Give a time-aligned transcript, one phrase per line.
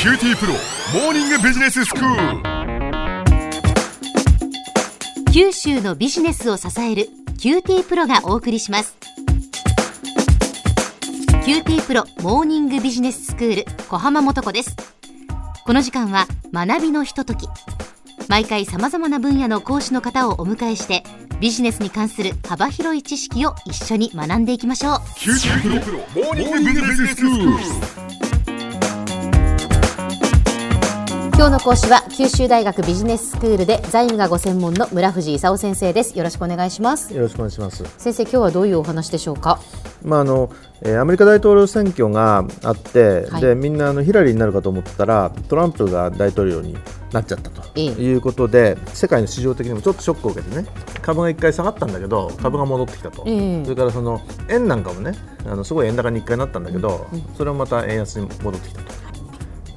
[0.00, 2.42] QTPro モーニングビジネススクー
[5.24, 5.32] ル。
[5.32, 8.96] 九州のビジネスを支える QTPro がお送りします。
[11.44, 14.76] QTPro モーニングビジネススクール小浜もとこです。
[15.66, 17.48] この時間は学びのひととき。
[18.28, 21.02] 毎回さまざまな分野の講師の方をお迎えして
[21.40, 24.98] ビジネスに関する幅広い知識を一緒に学んでいきましょう。
[25.16, 28.07] QTPro モーニングビジネススクール
[31.38, 36.18] 今日の講師は九州大学ビジネススクールで財務がご専門の村藤勲先生です。
[36.18, 37.14] よろしくお願いします。
[37.14, 37.84] よろしくお願いします。
[37.96, 39.60] 先生今日はどういうお話でしょうか？
[40.02, 40.50] まああの
[40.82, 43.40] えーアメリカ大統領選挙があって、はい。
[43.40, 46.76] でみんなあのヒラリーになるかと思ったらトランプが大統領に
[47.12, 47.86] なっちゃったとええ。
[47.86, 50.66] いうことで、世界の市場的にもちょっとショックを受けてね
[51.02, 53.64] 株が1回下がったんだけど株が戻ってきたと、ええ。
[53.64, 54.20] それからその
[54.50, 55.12] 円なんかもね
[55.46, 58.97] あのすごい円高に1回なったんだけど、それもまた円安に戻ってきたと。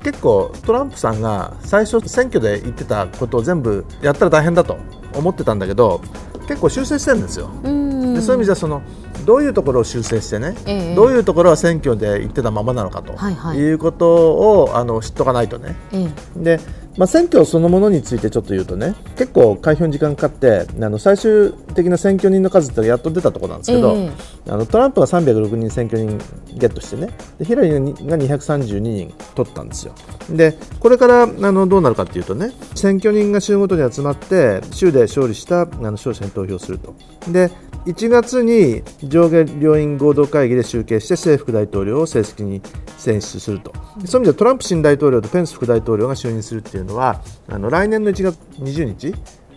[0.04, 4.77] 結構トランプさんが最初選挙で言ってたことを全部やったら大変だと
[5.13, 6.02] 思ってたんだけど
[6.48, 7.49] 結構修正してるんですよ。
[7.63, 8.82] うんでそういう意味じゃその
[9.26, 15.76] どういうところを修正してね、ええどういうところは選挙で言ってたままなのかと、はいはいい、うことをあの知っとかないとね。
[15.91, 16.60] ええで、
[16.98, 24.12] まあ、選挙そのものについてちょっと言うとね結構開票に時間かかってあの最終的な選挙人の数ってやっと出たところなんですけど、え
[24.48, 26.18] あのトランプが306人選挙人
[26.54, 29.96] ゲットしてねでヒラリーが232人取ったんですよ。
[30.30, 36.96] でこれからあのどうなるかっていうとね選挙人が州ごとに集まって州で勝利したあの勝者に投票すると。
[37.28, 37.50] で
[37.86, 42.62] 1月に上下両院合同会議で集計して政府副大統領を正式に
[42.98, 43.74] 選出すると。
[44.06, 49.13] そういう意味ではトランプ新大統領とペンス副大統領が就任するっていうのはあの来年の1月20日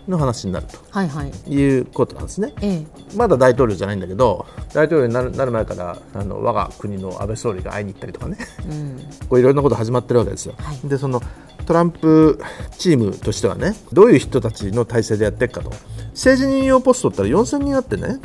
[0.08, 1.30] の話になるはいはい。
[1.30, 2.52] ということなんですね。
[2.60, 2.86] ええ。
[3.16, 8.36] まだ大統領じゃないんだけど大統領になるなる前からあの我が国の安倍総理が会いに行ったりとかね。
[8.68, 8.98] うん。
[9.28, 10.54] こういろんなこと始まってるわけですよ。
[10.58, 10.88] はい。
[10.88, 11.22] でその
[11.66, 12.40] トランプ
[12.76, 15.72] チームとしてはねどういう人たちの体制でやっていくかと。
[16.10, 18.20] 政治任用ポストってのは4000人あってね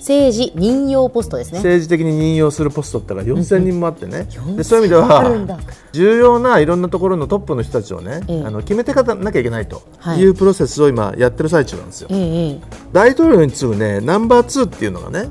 [0.00, 1.58] 政治任用ポストですね。
[1.58, 5.60] 政治的に任用するポストってのは4000人もあってね、うんでそういう意味では
[5.92, 8.44] 重要ないろんなところのトップの人たちをね、ええ。
[8.44, 10.20] あの決めていかなきゃいけないとはい。
[10.20, 12.08] いうプロセスを今やってる最中なんですよ。
[12.92, 15.28] 大統領に次ぐねナンバー2っていうのがね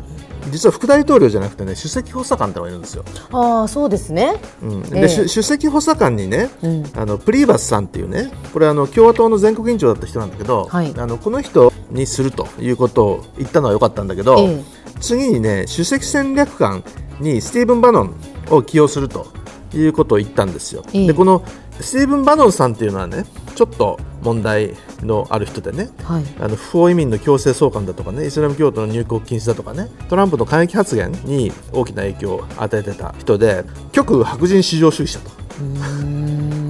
[0.52, 3.04] 実は副大統領じゃなくてね首席補佐官ってのがいるんですよ。
[3.32, 4.36] ああそうですね。
[4.62, 4.84] うん。
[4.86, 5.02] ええ。
[5.02, 6.84] で、首首席補佐官にね、うん。
[6.96, 10.94] あのプリーバスさんっていうねこれあの共和党の全国委員長だった人なんだけど、はい。
[10.98, 14.64] あのこの人にするということを言ったのは良かったんだけど、ええ。
[15.02, 16.84] 次にね首席戦略官
[17.20, 18.16] にスティーブン・バノン
[18.50, 19.28] を起用すると
[19.74, 20.84] いうことを言ったんですよ。
[20.94, 21.08] ええ。
[21.08, 21.44] でこの
[21.80, 23.26] スティーブン・バノンさんっていうのはね
[23.60, 26.24] ちょっと問題のある人でねはい。
[26.40, 35.30] あの不法移民の強制送還だとかねイスラム教徒の入国禁止だとかねトランプの過激発言に大きな影響を与えてた人で極右白人至上主義者と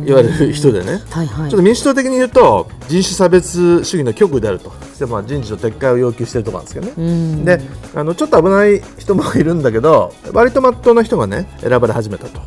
[0.03, 1.51] 言われる人でね、はいはい。
[1.51, 4.73] ちょっと民主党的に言うと人種差別主義の極右であると。
[4.97, 7.45] で、まあ、人事の撤回を要求しているところなんですけどね、うん。
[7.45, 7.61] で
[7.93, 12.41] あのちょっと危ない人もいるんだけど割とまっとうな人がね選ばれ始めたと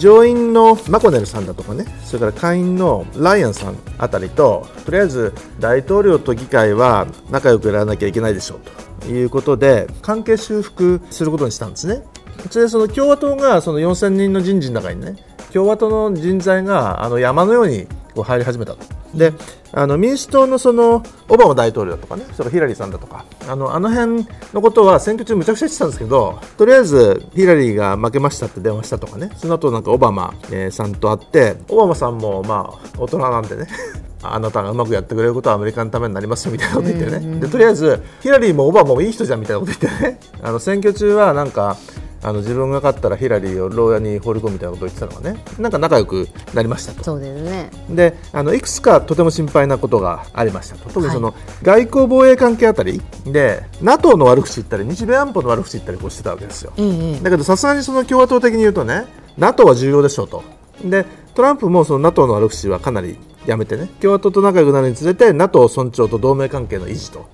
[0.00, 8.60] 上院のマコネルさんだとかねそれから下院のライアンさんあたりととりあえず大統領と議会は仲良くやらなきゃいけないでしょう
[9.02, 12.02] ということで関係修復することにしたんですね。
[12.50, 15.16] それでその共和党がその4000人の人事の中にね
[15.52, 18.99] 共和党の人材があの山のようにこう入り始めたと。
[19.14, 19.32] で
[19.72, 33.66] あの民主党のそのオバマ大統領とかねそれからヒラリーさんだとかあのあの辺のことは選挙中むちゃくちゃ言ってたんですけどとりあえずヒラリーが負けましたって電話したとかねその後なんかオバマ、えーさんと会ってオバマさんもまあ大人なんでね
[34.22, 40.20] あなたがうまくやってくれることはアメリカのためになりますよみたいなこと言ってね、でとりあえずヒラリーもオバマもいい人じゃんみたいなこと言ってね。
[40.42, 41.78] あの選挙中はなんか
[42.22, 47.02] あの自分が勝ったらヒラリーを牢屋に放り込むみたいなことを言ってたのがねなんか仲良くなりましたと。
[47.02, 47.70] そうですね。
[47.88, 50.90] であのいくつかとても心配なことがありましたと。
[50.90, 53.00] 特にその、外交防衛関係あたり。
[53.24, 56.72] で NATO の悪口言ったり日米安保の悪口言ったりこうしてたわけですよ。
[56.76, 57.20] ええええ。
[57.20, 59.06] だけどさすがにその共和党的に言うとね
[59.38, 60.42] NATO は重要でしょうと。
[60.84, 63.16] でトランプもその NATO の悪口はかなり
[63.46, 67.28] やめてね共和党と仲良くなるにつれて NATO 尊重と同盟関係の維持と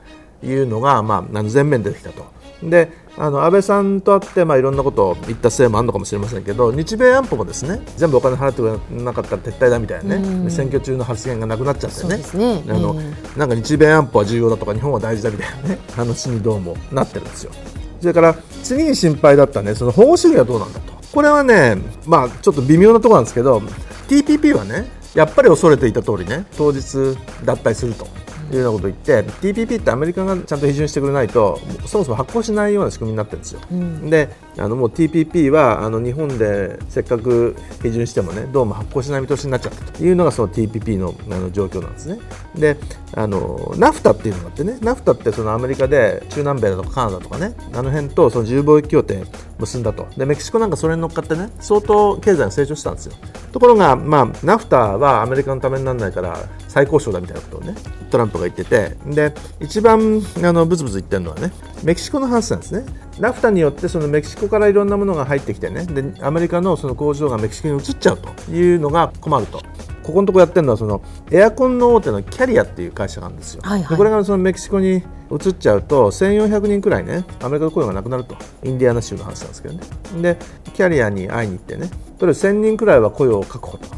[0.44, 2.26] いうのが、まあ、あの前面に出てきたと。
[2.62, 12.16] であの安倍さんと会って、まあ、いろんなことを言ったせいもあるのかもしれませんけど日米安保もですね全部お金払ってくれなかったら撤退だみたいなね選挙中の発言がなくなっちゃってね。
[12.16, 12.62] ね。
[12.68, 17.52] あのえなんか日米安保は重要だとか日本は大事だみたいなね 話にどうもなってるんですよ。
[18.00, 20.92] それから次に心配だったねその保護主義はどうなんだと。
[21.12, 23.62] これはねまあちょっと微妙なところなんですけど
[24.08, 28.06] TPP はねやっぱり恐れていた通りね当日脱退すると
[28.52, 33.60] いうようなことを言って TPP ってアメリカがちゃんと批准してくれないとそもそも発行しないような仕組みになってるんですよ。
[34.08, 34.28] で
[34.58, 42.18] あのもう TPP はあの日本でせっかく批准してもねどうも発行しない見通しになっちゃったというのがその TPP のあの状況なんですね。
[42.54, 42.76] で
[43.14, 49.24] あのナフタっていうのがあってねナフタってそのアメリカで中南米だとかカナダとかねあの辺とその自由貿易協定
[49.58, 53.14] 結んだとでメキシコなんかそれに乗っかってね相当経済が成長したんですよ。
[53.52, 56.36] ところが、まあ、ナフタはアメリカのためにならないから
[56.68, 57.74] 最高賞だみたいなことをね
[58.10, 61.52] トランプが言っててで一番あのブツブツ言ってるのはね
[61.82, 62.86] メキシコの話なんですね。
[63.18, 69.62] ナフタによってそのメキシコからいろんなものが入ってきてねでアメリカのその工場がメキシコに移っちゃうというのが困ると。
[70.02, 71.02] ここのところやってるのはその
[71.32, 78.36] エアコンの大手のキャリアっていう会社があるんですよ、はいはい、でこれがそのメキシコに移っちゃうと1400人くらいねアメリカの雇用がなくなると。
[78.62, 79.80] インディアナ州の話なんですけどね。
[80.22, 80.38] で
[80.74, 81.90] キャリアに会いに行ってね。
[82.18, 83.88] とりあえず1000人くらいは雇用を確保と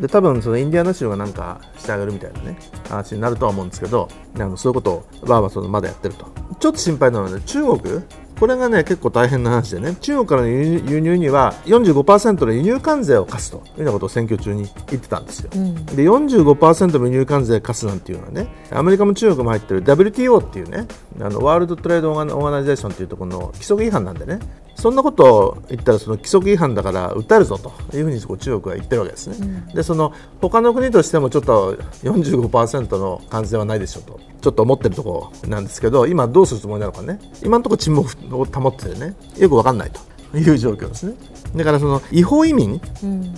[0.00, 2.58] で多分そのインディアナ州がなんかしてあげるみたいなね
[2.88, 6.26] 話になるとは思うんですけどあのそういうことをバーバそのまだやってると。
[6.60, 8.02] ちょっと心配なのは、ね、中国？
[8.38, 20.86] これがね結構大変な話でね中国からの輸入には45%の輸入関税を課すというようなことを選挙中に言ってたんですよ、うん、で45%の輸入関税課すなんていうのはねアメリカも中国も入ってる WTO っていうね
[21.20, 24.38] あのワールドトレードオーガナイゼーションっていうところの規則違反なんでね
[24.78, 37.18] そんなことを言ったらその規則違反だから訴えるぞというふうに中国は言ってるわけですね、うん、でその他の国としてもちょっと45%の関税はないでしょうとちょっと思ってるところなんですけど今どうするつもりなのかね。
[37.42, 39.14] 今のところ沈黙を保っててね。
[39.36, 41.14] よく分かんないという状況ですね。
[41.56, 43.34] だからその違法移民、うん。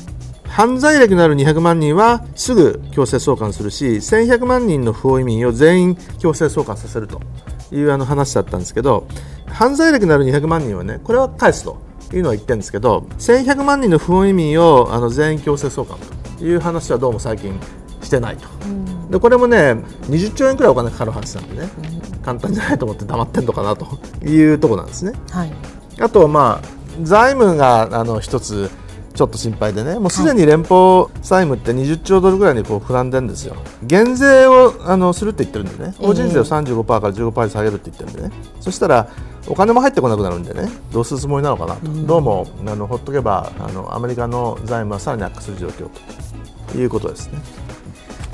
[0.47, 7.21] 犯罪歴のある200万人はすぐ強制送還するし1100万人の不法移民を全員強制送還させると
[7.73, 9.07] いうあの話だったんですけど
[9.47, 11.79] 犯罪歴のある200万人はねこれは返すと
[12.13, 15.99] いうのは言ってるんですけど1100万人の不法移民をあの全員強制送還
[16.39, 17.59] という話はどうも最近
[18.03, 19.73] してないと、うん、でこれもね
[20.09, 21.69] 20兆円くらいお金かかる話なんでね、
[22.13, 23.87] うん、簡単じゃないと思って黙ってんのかなと
[24.27, 25.53] いうところなんですね、はい、
[26.01, 28.71] あとはまあ財務があの一つ
[29.15, 39.09] ちょっと心配でね、もうすでに連邦債務って20兆ドルぐらいにこう膨らんでるんですよ、減税をあのするって言ってるんでね、法人税を35%から15%に下げるって言ってるんでね、そしたら
[39.47, 45.89] お金も入ってこなくなるんでね、どうするつもりなのかなと、うん、どうもあのほっとけばあのアメリカの財務はさらに悪化する状況
[46.73, 47.39] ということですね。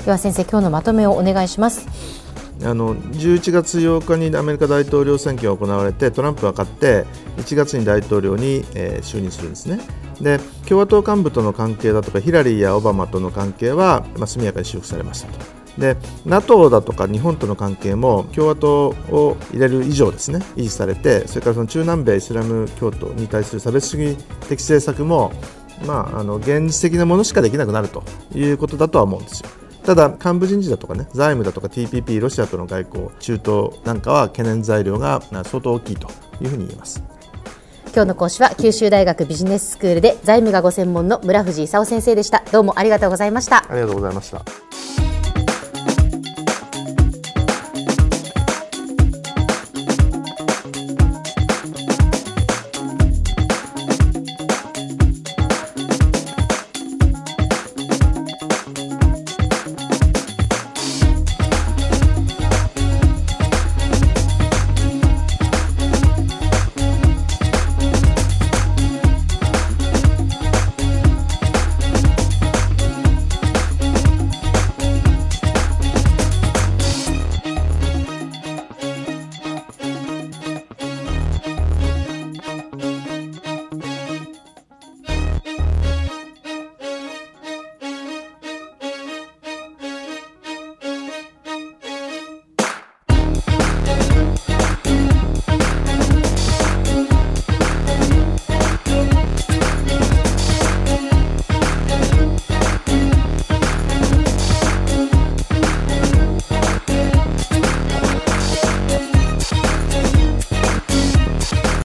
[0.05, 2.26] では先生、今日のまとめをお願いします。
[2.63, 7.05] あの11月8日にアメリカ大統領選挙が行われてトランプが勝って
[7.37, 9.79] 1月に大統領に、えー、就任するんですね
[10.19, 15.95] で共和党幹部との関係だとかヒラリーやオバマとの関係は、まあ、速やかに修復されましたとで
[16.25, 24.17] NATO だとか日本との関係も共和党を入れる以上ですね維持されてそれからその中南米イスラム教徒に対する差別主義
[24.49, 25.31] 的政策も
[25.85, 28.03] まあ、あの現実的なものしかできなくなると
[28.33, 29.49] いうことだとは思うんですよ。
[29.87, 33.39] ただ、幹部人事だとかね、財務だとか TPP、ロシアとの外交、中
[33.71, 36.09] 東なんかは懸念材料が相当大きいと
[36.41, 37.01] いうふうに言えます。
[37.93, 42.43] 今日の講師は九州大学ビジネススクールで財務がご専門の村藤勲先生でした。
[42.51, 43.59] どうもありがとうございました。
[43.59, 44.66] ありがとうございました。